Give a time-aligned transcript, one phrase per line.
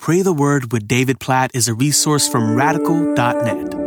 [0.00, 3.80] Pray the Word with David Platt is a resource from radical.net.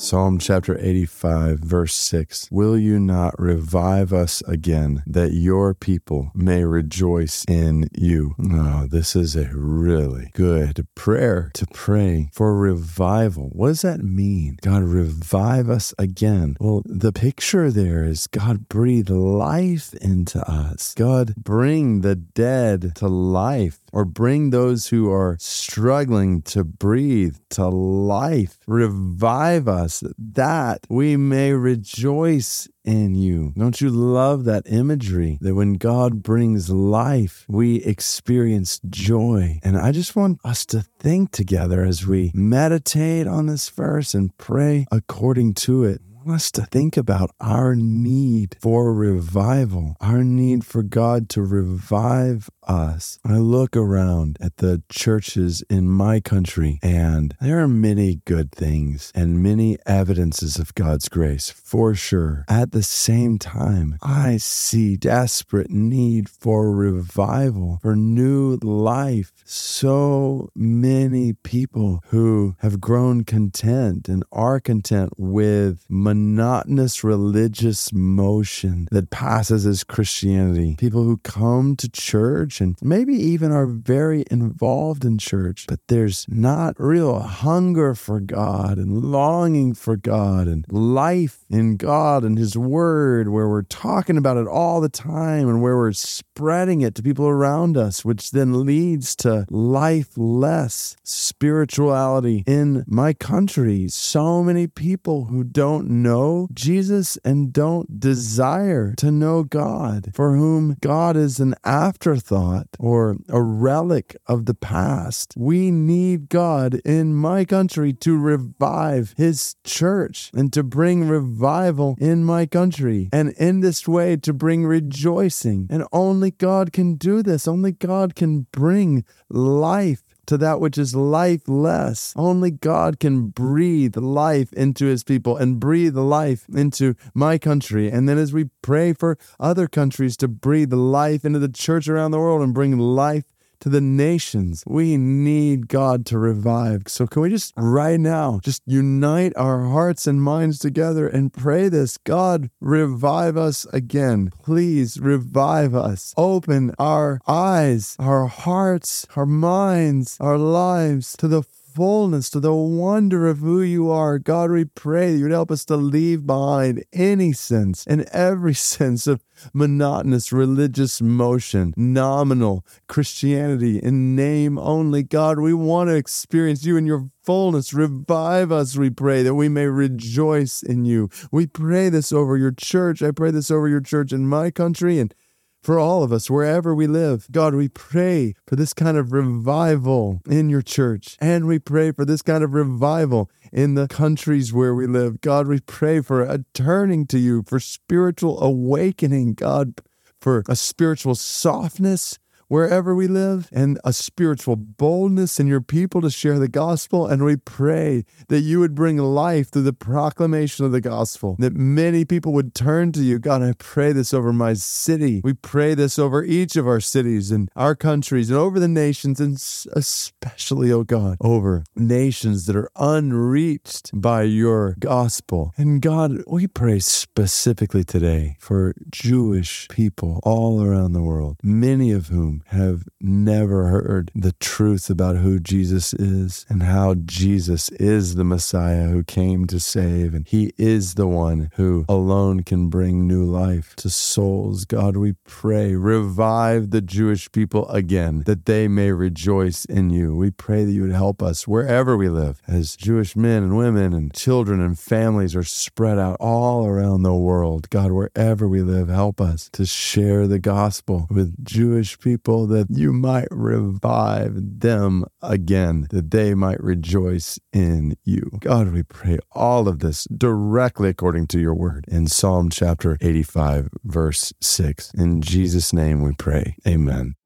[0.00, 6.64] Psalm chapter 85, verse 6 Will you not revive us again, that your people may
[6.64, 8.34] rejoice in you?
[8.42, 13.50] Oh, this is a really good prayer to pray for revival.
[13.52, 14.56] What does that mean?
[14.62, 16.56] God, revive us again.
[16.58, 20.94] Well, the picture there is God breathe life into us.
[20.94, 27.68] God, bring the dead to life or bring those who are struggling to breathe to
[27.68, 28.58] life.
[28.66, 33.52] Revive us that we may rejoice in you.
[33.56, 39.60] Don't you love that imagery that when God brings life, we experience joy?
[39.62, 44.36] And I just want us to think together as we meditate on this verse and
[44.38, 50.82] pray according to it us to think about our need for revival, our need for
[50.82, 53.18] God to revive us.
[53.24, 59.10] I look around at the churches in my country, and there are many good things
[59.14, 62.44] and many evidences of God's grace, for sure.
[62.48, 69.32] At the same time, I see desperate need for revival, for new life.
[69.44, 79.10] So many people who have grown content and are content with monotonous religious motion that
[79.10, 80.74] passes as Christianity.
[80.76, 86.26] People who come to church and maybe even are very involved in church, but there's
[86.28, 92.58] not real hunger for God and longing for God and life in God and His
[92.58, 97.04] Word, where we're talking about it all the time and where we're spreading it to
[97.04, 103.86] people around us, which then leads to lifeless spirituality in my country.
[103.86, 110.76] So many people who don't know Jesus and don't desire to know God, for whom
[110.80, 115.34] God is an afterthought or a relic of the past.
[115.36, 122.24] We need God in my country to revive His church and to bring revival in
[122.24, 125.66] my country, and in this way to bring rejoicing.
[125.70, 127.46] And only God can do this.
[127.46, 132.14] Only God can bring life to that which is lifeless.
[132.14, 137.90] Only God can breathe life into his people and breathe life into my country.
[137.90, 142.12] And then as we pray for other countries to breathe life into the church around
[142.12, 143.24] the world and bring life
[143.60, 144.64] to the nations.
[144.66, 146.82] We need God to revive.
[146.86, 151.68] So, can we just right now just unite our hearts and minds together and pray
[151.68, 151.98] this?
[151.98, 154.30] God, revive us again.
[154.42, 156.14] Please revive us.
[156.16, 161.42] Open our eyes, our hearts, our minds, our lives to the
[161.80, 164.18] fullness, to the wonder of who you are.
[164.18, 168.52] God, we pray that you would help us to leave behind any sense and every
[168.74, 169.24] sense of
[169.54, 175.02] monotonous religious motion, nominal Christianity in name only.
[175.02, 177.72] God, we want to experience you in your fullness.
[177.72, 181.08] Revive us, we pray, that we may rejoice in you.
[181.32, 183.02] We pray this over your church.
[183.02, 185.14] I pray this over your church in my country and
[185.62, 187.26] for all of us, wherever we live.
[187.30, 191.16] God, we pray for this kind of revival in your church.
[191.20, 195.20] And we pray for this kind of revival in the countries where we live.
[195.20, 199.80] God, we pray for a turning to you, for spiritual awakening, God,
[200.20, 202.18] for a spiritual softness
[202.50, 207.06] wherever we live and a spiritual boldness in your people to share the gospel.
[207.06, 211.54] And we pray that you would bring life through the proclamation of the gospel, that
[211.54, 213.20] many people would turn to you.
[213.20, 215.20] God, I pray this over my city.
[215.22, 219.20] We pray this over each of our cities and our countries and over the nations,
[219.20, 219.36] and
[219.76, 225.52] especially, oh God, over nations that are unreached by your gospel.
[225.56, 232.08] And God, we pray specifically today for Jewish people all around the world, many of
[232.08, 238.24] whom have never heard the truth about who Jesus is and how Jesus is the
[238.24, 243.24] Messiah who came to save, and He is the one who alone can bring new
[243.24, 244.64] life to souls.
[244.64, 250.14] God, we pray, revive the Jewish people again, that they may rejoice in you.
[250.14, 253.92] We pray that you would help us wherever we live, as Jewish men and women
[253.92, 257.68] and children and families are spread out all around the world.
[257.70, 262.68] God, wherever we live, help us to share the gospel with Jewish people people that
[262.70, 268.30] you might revive them again, that they might rejoice in you.
[268.38, 273.70] God, we pray all of this directly according to your word in Psalm chapter 85,
[273.82, 274.92] verse 6.
[274.94, 276.54] In Jesus' name we pray.
[276.64, 277.16] Amen.